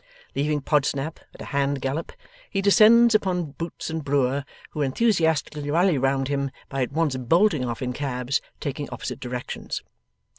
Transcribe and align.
Leaving 0.35 0.61
Podsnap, 0.61 1.19
at 1.35 1.43
a 1.43 1.53
hand 1.53 1.79
gallop, 1.79 2.11
he 2.49 2.59
descends 2.59 3.13
upon 3.13 3.51
Boots 3.51 3.87
and 3.91 4.03
Brewer, 4.03 4.45
who 4.71 4.81
enthusiastically 4.81 5.69
rally 5.69 5.95
round 5.99 6.27
him 6.27 6.49
by 6.69 6.81
at 6.81 6.91
once 6.91 7.15
bolting 7.17 7.63
off 7.65 7.83
in 7.83 7.93
cabs, 7.93 8.41
taking 8.59 8.89
opposite 8.89 9.19
directions. 9.19 9.83